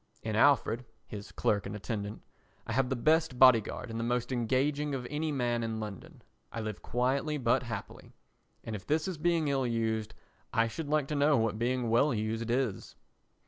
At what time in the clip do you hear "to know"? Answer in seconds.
11.09-11.37